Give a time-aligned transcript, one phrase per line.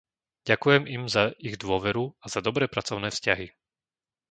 [0.49, 3.47] Ďakujem im za ich dôveru a za dobré pracovné vzťahy.